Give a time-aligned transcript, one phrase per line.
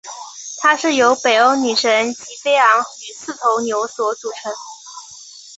[0.57, 4.51] 它是由北欧女神吉菲昂与四头牛所组成。